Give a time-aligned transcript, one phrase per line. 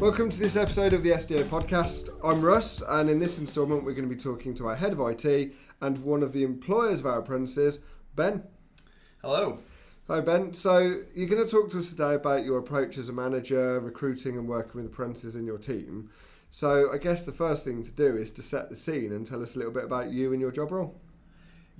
[0.00, 2.10] Welcome to this episode of the Estio podcast.
[2.22, 5.00] I'm Russ, and in this instalment, we're going to be talking to our head of
[5.00, 7.80] IT and one of the employers of our apprentices,
[8.14, 8.44] Ben.
[9.22, 9.58] Hello.
[10.06, 10.54] Hi, Ben.
[10.54, 14.38] So, you're going to talk to us today about your approach as a manager, recruiting
[14.38, 16.10] and working with apprentices in your team.
[16.52, 19.42] So, I guess the first thing to do is to set the scene and tell
[19.42, 20.94] us a little bit about you and your job role.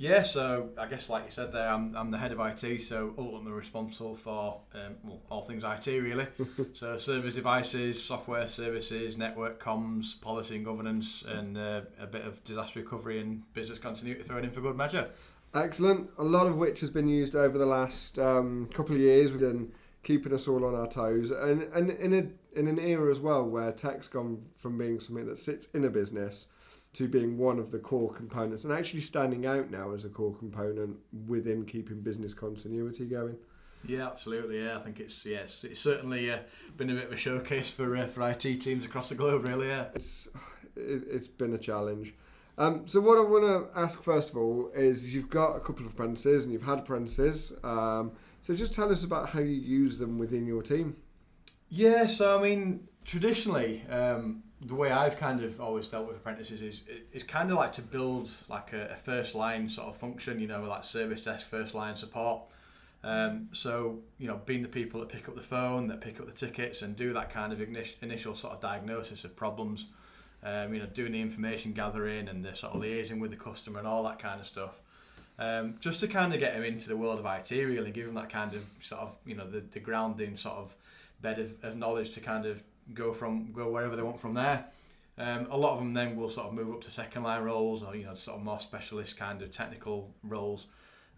[0.01, 3.15] Yeah, so I guess like you said there, I'm, I'm the head of IT, so
[3.19, 6.29] ultimately responsible for um, well, all things IT really.
[6.73, 12.43] so service devices, software services, network comms, policy and governance, and uh, a bit of
[12.45, 15.11] disaster recovery and business continuity thrown in for good measure.
[15.53, 16.09] Excellent.
[16.19, 19.33] A lot of which has been used over the last um, couple of years.
[19.33, 19.73] We've been
[20.05, 23.45] keeping us all on our toes, and and in a in an era as well
[23.45, 26.47] where tech's gone from being something that sits in a business
[26.95, 30.35] to being one of the core components and actually standing out now as a core
[30.35, 30.97] component
[31.27, 33.37] within keeping business continuity going.
[33.87, 34.63] Yeah, absolutely.
[34.65, 36.39] Yeah, I think it's yes, it's certainly uh,
[36.77, 39.47] been a bit of a showcase for uh, for IT teams across the globe.
[39.47, 39.87] Really, yeah.
[39.95, 40.29] It's
[40.77, 42.15] it, it's been a challenge.
[42.57, 45.87] Um, so what I want to ask first of all is you've got a couple
[45.87, 47.53] of apprentices and you've had apprentices.
[47.63, 50.97] Um, so just tell us about how you use them within your team.
[51.69, 56.63] Yeah, so I mean, traditionally, um, the way I've kind of always dealt with apprentices
[56.63, 60.41] is it's kind of like to build like a, a, first line sort of function,
[60.41, 62.43] you know, like service desk first line support.
[63.05, 66.27] Um, so you know, being the people that pick up the phone, that pick up
[66.27, 69.87] the tickets, and do that kind of initial sort of diagnosis of problems.
[70.43, 73.81] Um, you know, doing the information gathering and the sort of liaising with the customer
[73.81, 74.81] and all that kind of stuff.
[75.39, 78.15] Um, just to kind of get them into the world of IT, really, give them
[78.17, 80.75] that kind of sort of you know the, the grounding sort of
[81.21, 82.63] bed of, of knowledge to kind of
[82.95, 84.67] go from go wherever they want from there.
[85.19, 87.83] Um, a lot of them then will sort of move up to second line roles
[87.83, 90.67] or you know sort of more specialist kind of technical roles.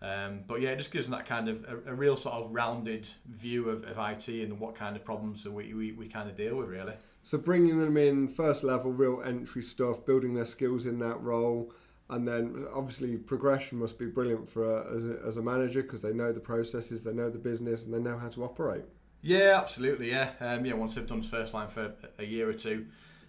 [0.02, 2.50] Um, but yeah, it just gives them that kind of a, a real sort of
[2.52, 6.36] rounded view of, of IT and what kind of problems we, we, we kind of
[6.36, 6.94] deal with really.
[7.22, 11.74] So bringing them in first level, real entry stuff, building their skills in that role,
[12.08, 16.00] and then obviously progression must be brilliant for a, as, a, as a manager because
[16.00, 18.84] they know the processes, they know the business, and they know how to operate.
[19.22, 20.10] Yeah, absolutely.
[20.10, 20.74] Yeah, um, yeah.
[20.74, 22.86] Once they've done first line for a year or two,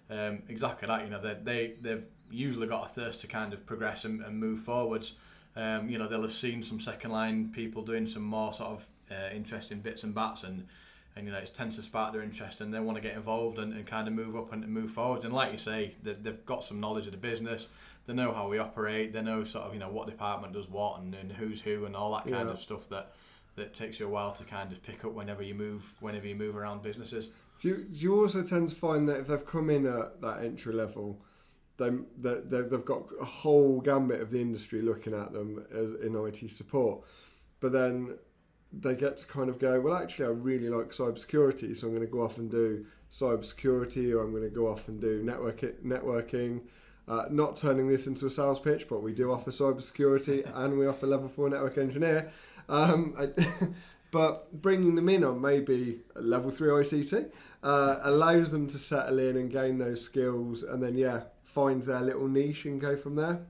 [0.10, 1.04] um, exactly that.
[1.04, 4.40] You know, they they they've usually got a thirst to kind of progress and, and
[4.40, 5.14] move forwards.
[5.56, 8.88] Um, you know, they'll have seen some second line people doing some more sort of
[9.12, 10.66] uh, interesting bits and bats, and
[11.16, 13.60] and you know, it tends to spark their interest, and they want to get involved
[13.60, 15.26] and, and kind of move up and, and move forward.
[15.26, 17.68] And like you say, they, they've got some knowledge of the business.
[18.08, 19.12] They know how we operate.
[19.12, 21.98] They know sort of you know what department does what and, and who's who and
[21.98, 22.54] all that kind yeah.
[22.54, 23.12] of stuff that
[23.56, 26.36] that takes you a while to kind of pick up whenever you move whenever you
[26.36, 27.30] move around businesses.
[27.62, 30.44] Do you, do you also tend to find that if they've come in at that
[30.44, 31.22] entry level,
[31.78, 31.90] they,
[32.20, 36.50] they, they've got a whole gambit of the industry looking at them as, in IT
[36.50, 37.02] support,
[37.60, 38.18] but then
[38.74, 42.06] they get to kind of go, well, actually, I really like cybersecurity, so I'm going
[42.06, 45.62] to go off and do cybersecurity, or I'm going to go off and do network
[45.84, 46.62] networking.
[47.08, 50.88] Uh, not turning this into a sales pitch, but we do offer cybersecurity and we
[50.88, 52.32] offer level four network engineer.
[52.72, 53.30] Um, I,
[54.12, 59.38] but bringing them in on maybe level three ICT uh, allows them to settle in
[59.38, 63.42] and gain those skills, and then yeah, find their little niche and go from there.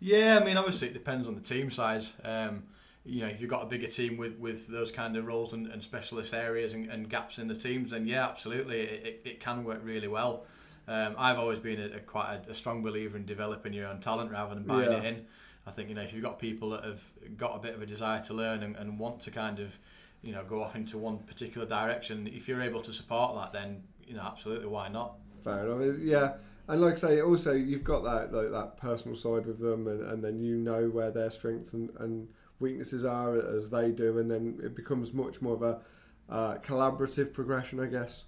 [0.00, 2.12] Yeah, I mean, obviously it depends on the team size.
[2.24, 2.64] Um,
[3.04, 5.66] you know, if you've got a bigger team with, with those kind of roles and,
[5.66, 9.40] and specialist areas and, and, gaps in the teams, then yeah, absolutely, it, it, it
[9.40, 10.44] can work really well.
[10.86, 14.00] Um, I've always been a, a quite a, a, strong believer in developing your own
[14.00, 14.98] talent rather than buying yeah.
[14.98, 15.26] it in.
[15.66, 17.02] I think you know if you've got people that have
[17.36, 19.78] got a bit of a desire to learn and, and want to kind of
[20.22, 23.82] you know go off into one particular direction, if you're able to support that, then
[24.06, 25.14] you know absolutely why not.
[25.42, 25.98] Fair enough.
[26.00, 26.34] Yeah.
[26.68, 30.02] And like I say, also you've got that like, that personal side with them, and,
[30.08, 32.28] and then you know where their strengths and, and
[32.60, 35.80] weaknesses are as they do, and then it becomes much more of a
[36.30, 38.24] uh, collaborative progression, I guess.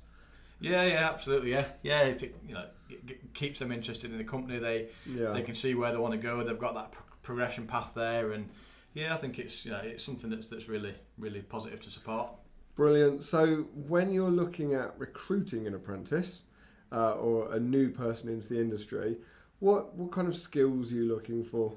[0.60, 2.02] Yeah, yeah, absolutely, yeah, yeah.
[2.02, 5.32] If it you know it keeps them interested in the company, they yeah.
[5.32, 6.42] they can see where they want to go.
[6.42, 6.92] They've got that
[7.24, 8.48] progression path there, and
[8.94, 12.30] yeah, I think it's you know it's something that's that's really really positive to support.
[12.76, 13.22] Brilliant.
[13.22, 16.44] So when you're looking at recruiting an apprentice
[16.92, 19.16] uh, or a new person into the industry,
[19.60, 21.74] what what kind of skills are you looking for?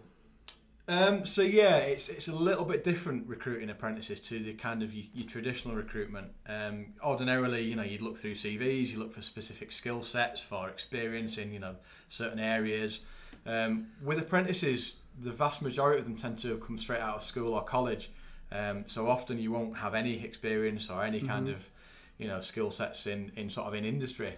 [0.89, 4.93] Um, so yeah, it's it's a little bit different recruiting apprentices to the kind of
[4.93, 6.29] your, your traditional recruitment.
[6.47, 10.69] Um, ordinarily, you know, you'd look through CVs, you look for specific skill sets for
[10.69, 11.75] experience in you know
[12.09, 13.01] certain areas.
[13.45, 17.23] Um, with apprentices, the vast majority of them tend to have come straight out of
[17.23, 18.11] school or college.
[18.51, 21.55] Um, so often you won't have any experience or any kind mm-hmm.
[21.55, 21.69] of
[22.17, 24.35] you know skill sets in, in sort of in industry.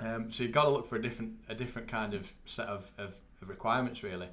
[0.00, 2.90] Um, so you've got to look for a different a different kind of set of,
[2.98, 4.28] of, of requirements really.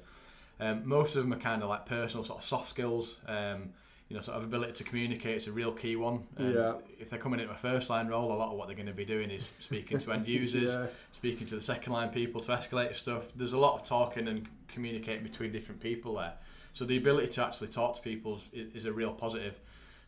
[0.58, 3.16] Um, most of them are kind of like personal sort of soft skills.
[3.26, 3.70] Um,
[4.08, 6.24] you know, sort of ability to communicate is a real key one.
[6.36, 6.74] Um, Yeah.
[7.00, 8.92] If they're coming into a first line role, a lot of what they're going to
[8.92, 10.86] be doing is speaking to end users, Yeah.
[11.12, 13.24] speaking to the second line people to escalate stuff.
[13.34, 16.34] There's a lot of talking and communicating between different people there.
[16.72, 19.58] So the ability to actually talk to people is, is a real positive.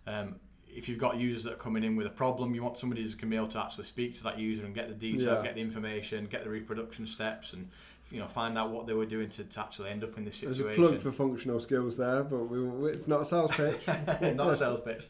[0.07, 0.37] Um,
[0.69, 3.15] if you've got users that are coming in with a problem, you want somebody who's
[3.15, 5.43] going to be able to actually speak to that user and get the detail, Yeah.
[5.43, 7.69] get the information, get the reproduction steps, and
[8.11, 10.37] you know find out what they were doing to, to actually end up in this
[10.37, 10.65] situation.
[10.65, 13.87] There's a plug for functional skills there, but we, it's not a sales pitch.
[13.87, 15.07] not a sales pitch.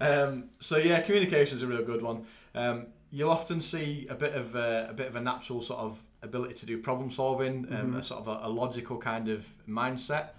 [0.00, 2.24] um, so yeah, communication is a real good one.
[2.54, 5.98] Um, you'll often see a bit of uh, a bit of a natural sort of
[6.22, 7.98] ability to do problem solving, um, Mhm.
[7.98, 10.30] a sort of a, a logical kind of mindset.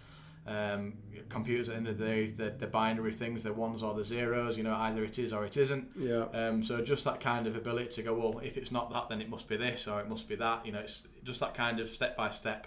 [0.47, 0.93] Um,
[1.29, 4.03] computers at the end of the day, they're, they're binary things, they're ones or the
[4.03, 4.57] zeros.
[4.57, 5.89] You know, either it is or it isn't.
[5.95, 6.23] yeah.
[6.33, 9.21] Um, so just that kind of ability to go, well, if it's not that, then
[9.21, 10.65] it must be this or it must be that.
[10.65, 12.65] You know, it's just that kind of step by step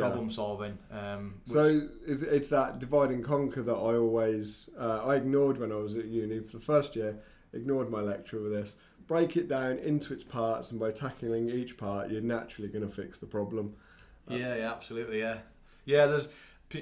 [0.00, 0.76] problem solving.
[0.90, 5.58] Um, which- So it's, it's that divide and conquer that I always uh, I ignored
[5.58, 7.16] when I was at uni for the first year.
[7.52, 8.76] Ignored my lecture with this.
[9.06, 12.94] Break it down into its parts, and by tackling each part, you're naturally going to
[12.94, 13.74] fix the problem.
[14.28, 15.38] Yeah, yeah, absolutely, yeah,
[15.84, 16.06] yeah.
[16.06, 16.28] There's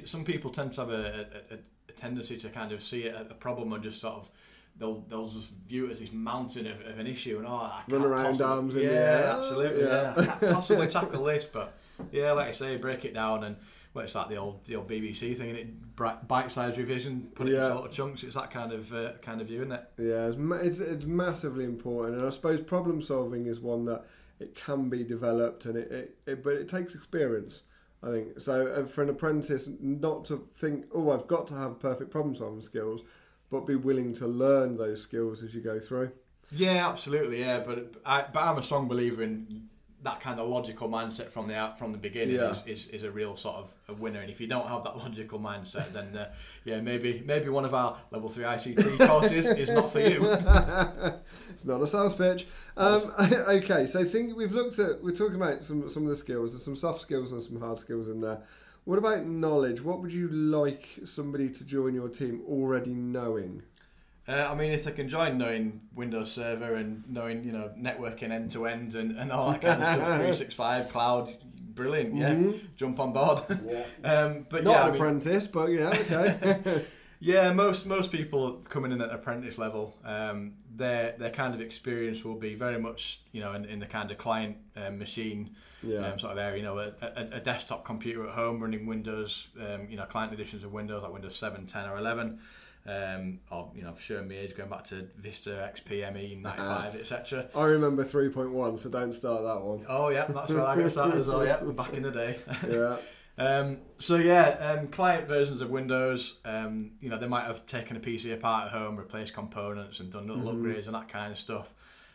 [0.05, 1.59] some people tend to have a, a, a-
[1.97, 4.29] tendency to kind of see it a, a problem and just sort of
[4.79, 7.83] they'll they'll just view it as this mountain of, of an issue and oh, I
[7.91, 9.25] can't around possibly, arms in yeah, the air.
[9.27, 10.15] absolutely, Yeah.
[10.17, 10.23] yeah.
[10.23, 11.75] I can't possibly tackle this, but
[12.13, 13.57] yeah, like I say, break it down and.
[13.95, 15.97] Well, it's like the old the old BBC thing, and it
[16.29, 17.65] bite-sized revision, put it Yeah.
[17.65, 18.23] into little chunks.
[18.23, 19.85] It's that kind of uh, kind of view, isn't it?
[19.99, 24.05] Yeah, it's, ma- it's it's massively important, and I suppose problem solving is one that
[24.41, 27.63] it can be developed, and it, it, it but it takes experience.
[28.03, 28.87] I think so.
[28.87, 33.03] For an apprentice, not to think, oh, I've got to have perfect problem solving skills,
[33.51, 36.13] but be willing to learn those skills as you go through.
[36.51, 37.41] Yeah, absolutely.
[37.41, 39.69] Yeah, but I, but I'm a strong believer in
[40.05, 42.51] that kind of logical mindset from the out from the beginning Yeah.
[42.67, 44.21] is, is, is a real sort of a winner.
[44.21, 46.33] And if you don't have that logical mindset, then uh,
[46.65, 50.25] yeah, maybe maybe one of our level three ICT courses is not for you.
[51.51, 52.47] it's not a sales pitch.
[52.77, 56.53] Um, okay, so think we've looked at we're talking about some some of the skills.
[56.53, 58.41] There's some soft skills and some hard skills in there.
[58.85, 59.83] What about knowledge?
[59.83, 63.63] What would you like somebody to join your team already knowing?
[64.29, 68.31] Uh, I mean, if they can join knowing Windows Server and knowing you know networking
[68.31, 71.35] end to end and and all that kind of stuff, three six five cloud,
[71.75, 72.15] brilliant.
[72.15, 72.61] Yeah, Mhm.
[72.77, 73.39] jump on board.
[74.05, 76.85] um, but Not yeah, an I mean, apprentice, but yeah, okay.
[77.21, 82.23] Yeah, most most people coming in at apprentice level, um, their their kind of experience
[82.23, 86.07] will be very much you know in, in the kind of client um, machine yeah.
[86.07, 86.59] um, sort of area.
[86.59, 90.33] You know, a, a, a desktop computer at home running Windows, um, you know, client
[90.33, 92.39] editions of Windows like Windows 7, 10, or 11.
[92.87, 97.49] Um, or you know, sure, me age going back to Vista, XP, ME, 95, etc.
[97.55, 99.85] I remember 3.1, so don't start that one.
[99.89, 101.45] Oh yeah, that's where I got started as well.
[101.45, 102.39] Yeah, back in the day.
[102.69, 102.97] Yeah.
[103.41, 107.97] Um, so yeah, um, client versions of Windows, um, you know, they might have taken
[107.97, 110.61] a PC apart at home, replaced components, and done little Mhm.
[110.61, 111.73] upgrades and that kind of stuff.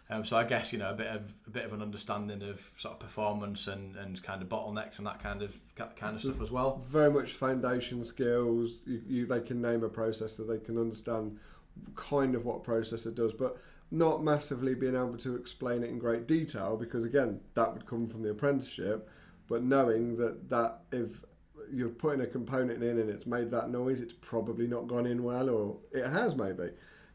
[0.09, 2.61] Um, so I guess you know a bit of a bit of an understanding of
[2.77, 6.41] sort of performance and, and kind of bottlenecks and that kind of kind of stuff
[6.41, 6.81] as well.
[6.87, 8.81] Very much foundation skills.
[8.85, 11.39] You, you, they can name a processor, they can understand
[11.95, 13.57] kind of what processor does, but
[13.91, 18.07] not massively being able to explain it in great detail because, again, that would come
[18.07, 19.09] from the apprenticeship.
[19.47, 21.23] But knowing that, that if
[21.71, 25.23] you're putting a component in and it's made that noise, it's probably not gone in
[25.23, 26.69] well, or it has maybe.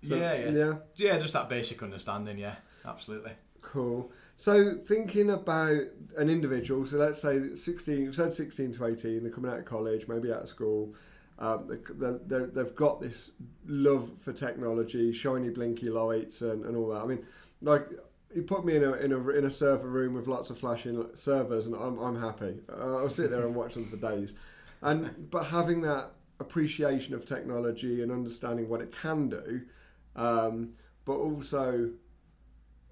[0.04, 0.50] So, Yeah, yeah.
[0.50, 2.38] Yeah, Yeah, just that basic understanding.
[2.38, 2.56] Yeah,
[2.88, 3.32] absolutely.
[3.60, 4.10] Cool.
[4.36, 5.80] So thinking about
[6.16, 9.64] an individual, so let's say 16, you've said 16 to 18, they're coming out of
[9.64, 10.94] college, maybe out of school,
[11.38, 13.30] um, they, they've got this
[13.66, 17.02] love for technology, shiny blinky lights and, and all that.
[17.02, 17.24] I mean,
[17.62, 17.86] like,
[18.34, 21.02] you put me in a, in a in a server room with lots of flashing
[21.14, 22.58] servers and I'm, I'm happy.
[22.70, 24.34] Uh, I'll sit there and watch them for days.
[24.82, 29.62] And But having that appreciation of technology and understanding what it can do,
[30.16, 30.70] um,
[31.04, 31.90] but also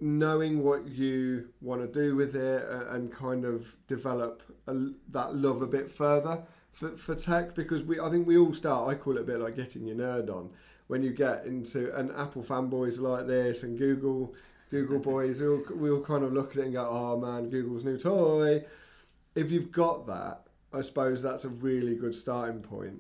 [0.01, 4.75] knowing what you want to do with it and kind of develop a,
[5.11, 8.89] that love a bit further for, for tech because we I think we all start
[8.89, 10.51] I call it a bit like getting your nerd on.
[10.89, 14.35] When you get into and Apple fanboys like this and Google
[14.71, 17.49] Google boys we all, we all kind of look at it and go oh man
[17.49, 18.65] Google's new toy.
[19.35, 20.43] If you've got that
[20.75, 22.99] I suppose that's a really good starting point.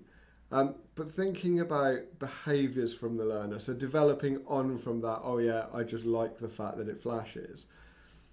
[0.50, 5.66] Um, but thinking about behaviours from the learner, so developing on from that, oh yeah,
[5.72, 7.66] I just like the fact that it flashes.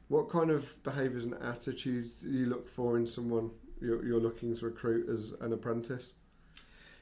[0.08, 3.52] What kind of behaviours and attitudes do you look for in someone
[3.82, 6.14] you're, you're looking to recruit as an apprentice?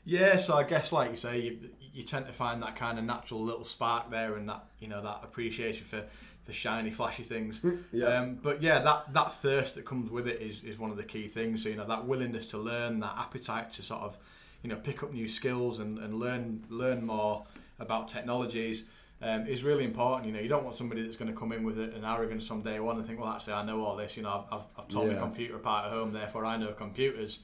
[0.03, 1.59] Yeah, so I guess like you say, you,
[1.93, 5.03] you tend to find that kind of natural little spark there, and that you know
[5.03, 6.03] that appreciation for,
[6.43, 7.61] for shiny, flashy things.
[7.91, 8.07] Yeah.
[8.07, 11.03] Um, but yeah, that that thirst that comes with it is, is one of the
[11.03, 11.61] key things.
[11.61, 14.17] So you know that willingness to learn, that appetite to sort of
[14.63, 17.45] you know pick up new skills and, and learn learn more
[17.79, 18.83] about technologies
[19.23, 20.25] um, is really important.
[20.27, 22.61] You know, you don't want somebody that's going to come in with an arrogance from
[22.63, 24.17] day one and think, well, actually, I know all this.
[24.17, 25.13] You know, I've, I've, I've taught Yeah.
[25.13, 27.39] my computer apart at home, therefore I know computers.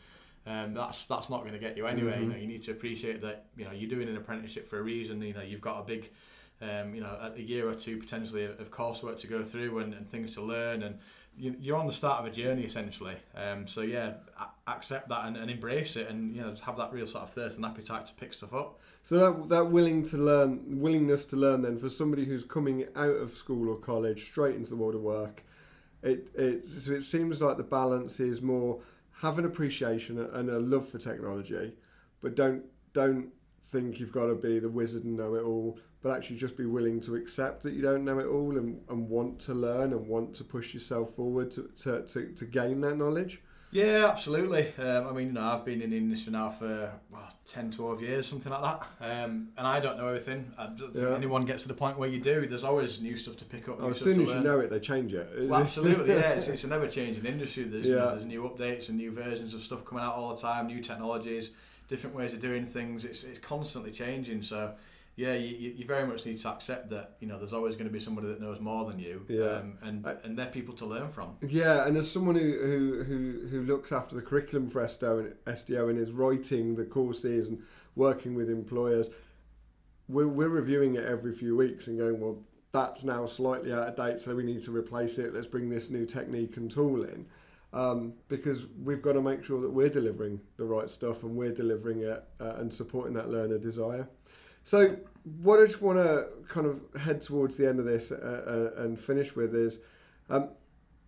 [0.47, 2.19] Um, that's that's not going to get you anywhere.
[2.19, 2.29] You Mhm.
[2.29, 3.45] know, you need to appreciate that.
[3.57, 5.21] You know, you're doing an apprenticeship for a reason.
[5.21, 6.09] You know, you've got a big,
[6.61, 9.79] um, you know, a, a year or two potentially of, of coursework to go through
[9.79, 10.95] and, and things to learn, and you,
[11.37, 13.15] you're on the start of a journey essentially.
[13.35, 14.13] Um, so yeah,
[14.67, 17.29] accept that and, and embrace it, and you know, just have that real sort of
[17.31, 18.79] thirst and appetite to pick stuff up.
[19.03, 23.15] So that that willing to learn, willingness to learn, then for somebody who's coming out
[23.15, 25.43] of school or college straight into the world of work,
[26.03, 28.79] it it so it seems like the balance is more
[29.21, 31.73] have an appreciation and a love for technology,
[32.21, 32.63] but don't
[32.93, 33.29] don't
[33.71, 35.77] think you've got to be the wizard and know it all,
[36.07, 39.09] but actually just be willing to accept that you don't know it all and, and
[39.09, 42.95] want to learn and want to push yourself forward to, to, to, to gain that
[42.95, 43.41] knowledge.
[43.71, 44.73] Yeah, absolutely.
[44.77, 48.01] Um, I mean, you know, I've been in the industry now for well, 10, 12
[48.01, 48.87] years, something like that.
[49.01, 50.49] Um, and I don't know everything.
[50.57, 51.13] I don't think Yeah.
[51.13, 52.47] anyone gets to the point where you do.
[52.47, 53.79] There's always new stuff to pick up.
[53.81, 55.29] Oh, as soon as you know it, they change it.
[55.49, 56.29] Well, absolutely, yeah.
[56.29, 57.65] It's, it's a never changing industry.
[57.65, 60.41] There's, you know, there's new updates and new versions of stuff coming out all the
[60.41, 61.49] time, new technologies,
[61.89, 63.03] different ways of doing things.
[63.03, 64.43] It's, it's constantly changing.
[64.43, 64.71] So,
[65.17, 67.91] yeah, you, you very much need to accept that, you know, there's always going to
[67.91, 69.25] be somebody that knows more than you.
[69.27, 69.45] Yeah.
[69.57, 71.35] Um, and, I- and they're people to learn from.
[71.41, 75.33] Yeah, and as someone who, who, who, who looks after the curriculum for Estio and,
[75.45, 77.63] Estio and is writing the courses and
[77.95, 79.09] working with employers,
[80.07, 82.37] we're, we're reviewing it every few weeks and going, well,
[82.71, 85.33] that's now slightly out of date, so we need to replace it.
[85.33, 87.25] Let's bring this new technique and tool in.
[87.73, 91.51] Um, because we've got to make sure that we're delivering the right stuff and we're
[91.53, 94.07] delivering it uh, and supporting that learner desire.
[94.67, 94.97] So,
[95.39, 98.83] what I just want to kind of head towards the end of this uh, uh,
[98.83, 99.79] and finish with is
[100.29, 100.49] um,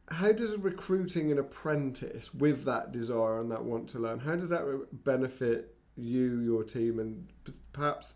[0.07, 4.49] how does recruiting an apprentice with that desire and that want to learn, how does
[4.51, 4.63] that
[5.03, 7.27] benefit you, your team, and
[7.73, 8.13] perhaps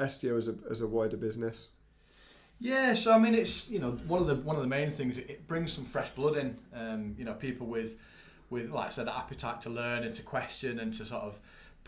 [0.00, 1.68] Estio as a, as a wider business?
[2.58, 5.18] Yeah, so I mean, it's you know one of the one of the main things.
[5.18, 6.56] It, it brings some fresh blood in.
[6.72, 7.98] Um, you know, people with
[8.48, 11.38] with like I said, appetite to learn and to question and to sort of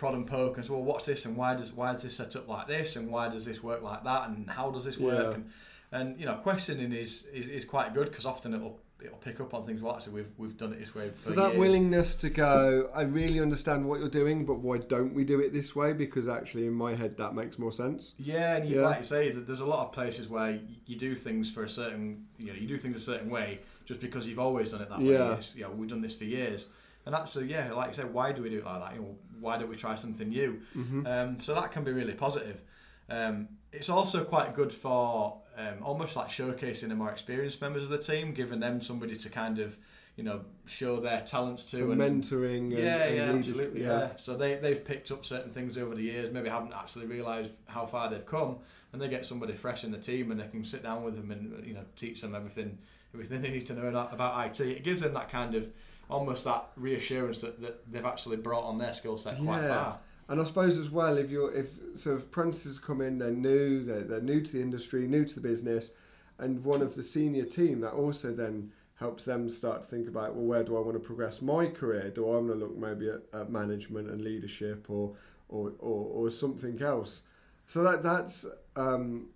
[0.01, 2.35] prod and poke and say, well, what's this and why does why is this set
[2.35, 5.29] up like this and why does this work like that and how does this work
[5.29, 5.35] Yeah.
[5.35, 5.51] and
[5.93, 9.53] and you know questioning is is, is quite good because often it'll it'll pick up
[9.55, 9.81] on things.
[9.83, 11.59] Well, actually, we've we've done it this way for So that years.
[11.59, 15.53] willingness to go, I really understand what you're doing, but why don't we do it
[15.53, 15.93] this way?
[15.93, 18.15] Because actually, in my head, that makes more sense.
[18.19, 18.87] Yeah, and you, Yeah.
[18.87, 21.69] like you say, that there's a lot of places where you, do things for a
[21.71, 24.89] certain, you know, you do things a certain way just because you've always done it
[24.91, 25.13] that way.
[25.15, 25.35] Yeah.
[25.37, 26.67] It's, you know, we've done this for years,
[27.07, 28.95] and actually, yeah, like you said, why do we do it like that?
[28.95, 30.61] You know, why don't we try something new?
[30.77, 31.07] Mm-hmm.
[31.07, 32.61] Um, so that can be really positive.
[33.09, 37.89] Um, it's also quite good for um, almost like showcasing the more experienced members of
[37.89, 39.77] the team, giving them somebody to kind of,
[40.17, 41.79] you know, show their talents to.
[41.79, 43.83] So and, mentoring and, yeah, and yeah, absolutely.
[43.83, 44.11] Yeah.
[44.17, 47.87] So they they've picked up certain things over the years, maybe haven't actually realised how
[47.87, 48.59] far they've come,
[48.93, 51.31] and they get somebody fresh in the team, and they can sit down with them
[51.31, 52.79] and you know teach them everything
[53.15, 54.61] everything they need to know about, IT.
[54.61, 55.69] It gives them that kind of
[56.09, 59.69] almost that reassurance that, that they've actually brought on their skill set quite Yeah.
[59.69, 59.99] far.
[60.29, 63.83] And I suppose as well, if you're if so, if apprentices come in, they're new,
[63.85, 65.93] they're, they're new to the industry, new to the business,
[66.39, 70.35] and one of the senior team that also then helps them start to think about
[70.37, 72.11] well, where do I want to progress my career?
[72.11, 75.17] Do I want to look maybe at, at management and leadership or
[75.49, 77.23] or, or or something else?
[77.67, 79.31] So that that's um,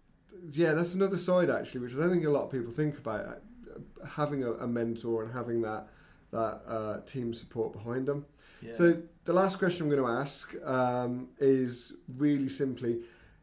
[0.52, 3.40] yeah, that's another side actually, which I don't think a lot of people think about.
[4.08, 5.88] Having a, a mentor and having that
[6.30, 8.26] that uh, team support behind them.
[8.60, 8.72] Yeah.
[8.74, 13.00] So the last question I'm going to ask um, is really simply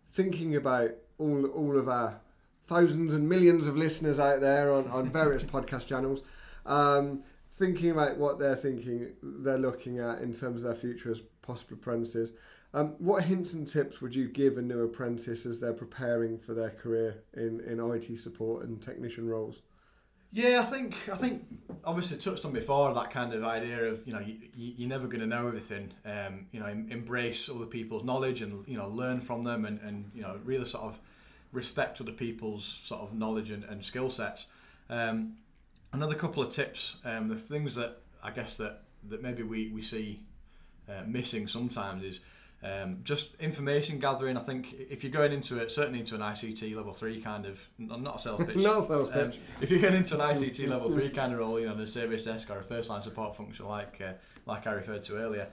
[0.10, 2.20] thinking about all all of our
[2.66, 6.22] thousands and millions of listeners out there on, on various podcast channels,
[6.66, 7.22] um,
[7.54, 11.74] thinking about what they're thinking, they're looking at in terms of their future as possible
[11.74, 12.32] apprentices.
[12.74, 16.54] Um, what hints and tips would you give a new apprentice as they're preparing for
[16.54, 19.62] their career in, in IT support and technician roles?
[20.32, 21.44] Yeah, I think I think
[21.84, 25.08] obviously touched on before that kind of idea of you know you, you- you're never
[25.08, 25.92] going to know everything.
[26.06, 30.10] Um, you know, embrace other people's knowledge and you know learn from them and, and
[30.16, 31.00] you know really sort of
[31.52, 34.46] respect other people's sort of knowledge and, and skill sets.
[34.90, 35.34] Um,
[35.92, 39.82] another couple of tips, um, the things that I guess that that maybe we we
[39.82, 40.22] see
[40.88, 42.20] uh, missing sometimes is
[42.64, 44.38] um, just information gathering.
[44.38, 47.60] I think if you're going into it, certainly into an ICT level three kind of,
[47.80, 49.40] not a sales pitch, Not a sales um, pitch.
[49.62, 52.26] if you're going into an ICT level three kind of role, you know, the service
[52.26, 54.14] desk or a first line support function, like uh,
[54.46, 55.48] like I referred to earlier,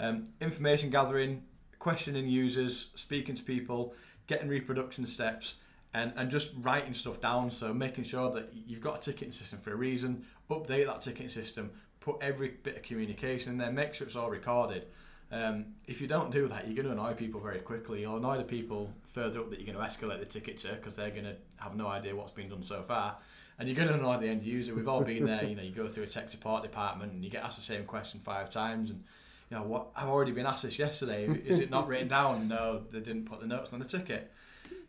[0.00, 1.42] um, information gathering,
[1.78, 3.94] questioning users, speaking to people,
[4.26, 5.56] getting reproduction steps,
[5.92, 7.50] and and just writing stuff down.
[7.50, 10.24] So making sure that you've got a ticketing system for a reason.
[10.50, 11.70] Update that ticketing system.
[12.00, 13.70] Put every bit of communication in there.
[13.70, 14.86] Make sure it's all recorded.
[15.34, 18.02] Um, if you don't do that, you're going to annoy people very quickly.
[18.02, 20.94] You'll annoy the people further up that you're going to escalate the ticket to because
[20.94, 23.16] they're going to have no idea what's been done so far.
[23.58, 24.74] And you're going to annoy the end user.
[24.74, 25.44] We've all been there.
[25.44, 27.84] You know, you go through a tech support department and you get asked the same
[27.84, 29.02] question five times, and
[29.50, 29.88] you know what?
[29.96, 31.26] I've already been asked this yesterday.
[31.26, 32.46] Is it not written down?
[32.46, 34.32] No, they didn't put the notes on the ticket.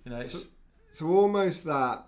[0.04, 0.40] You know, So,
[0.92, 2.06] so almost that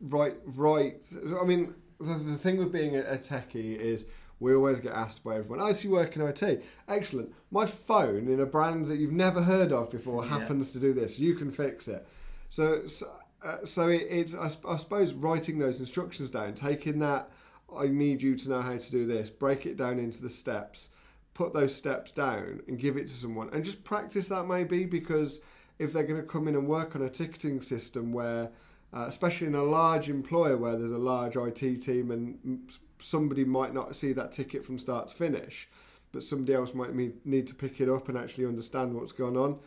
[0.00, 0.96] right, right.
[1.40, 4.06] I mean, the, the thing with being a techie is
[4.42, 6.64] we always get asked by everyone, I see you work in IT?
[6.88, 7.32] Excellent.
[7.50, 10.38] My phone in a brand that you've never heard of before Yeah.
[10.38, 11.18] happens to do this.
[11.18, 12.06] You can fix it."
[12.50, 13.10] So, so,
[13.42, 17.30] uh, so it, it's I, I suppose writing those instructions down, taking that.
[17.74, 19.30] I need you to know how to do this.
[19.30, 20.90] Break it down into the steps.
[21.32, 25.40] Put those steps down and give it to someone, and just practice that maybe because
[25.78, 28.50] if they're going to come in and work on a ticketing system where,
[28.92, 32.70] uh, especially in a large employer where there's a large IT team and
[33.02, 35.68] somebody might not see that ticket from start to finish,
[36.12, 39.58] but somebody else might need to pick it up and actually understand what's going on.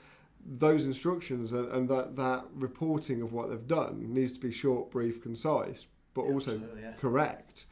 [0.45, 4.91] Those instructions and, and that, that reporting of what they've done needs to be short,
[4.91, 6.93] brief, concise, but also yeah.
[6.99, 7.65] correct.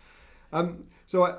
[0.51, 1.37] Um, so I,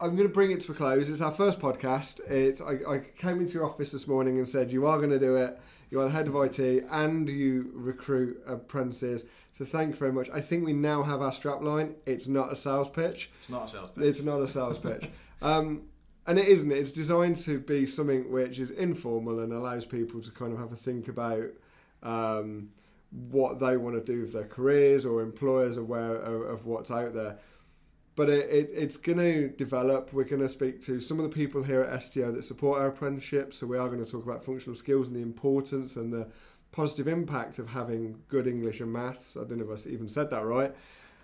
[0.00, 1.08] I'm going to bring it to a close.
[1.08, 2.20] It's our first podcast.
[2.30, 5.18] It's I, I came into your office this morning and said you are going to
[5.18, 5.58] do it.
[5.90, 9.24] You are the head of IT and you recruit apprentices.
[9.50, 10.30] So thank you very much.
[10.30, 11.96] I think we now have our strap line.
[12.06, 13.30] It's not a sales pitch.
[13.40, 14.04] it's not a sales pitch.
[14.04, 15.08] It's not a sales pitch.
[15.40, 15.82] Um,
[16.26, 16.72] and it isn't.
[16.72, 20.72] It's designed to be something which is informal and allows people to kind of have
[20.72, 21.44] a think about
[22.02, 22.70] um,
[23.30, 27.14] what they want to do with their careers or employers aware of, of what's out
[27.14, 27.38] there.
[28.18, 30.12] But it, it, it's going to develop.
[30.12, 32.88] We're going to speak to some of the people here at Estio that support our
[32.88, 33.58] apprenticeships.
[33.58, 36.26] So we are going to talk about functional skills and the importance and the
[36.72, 39.36] positive impact of having good English and maths.
[39.36, 40.74] I don't know if I even said that right.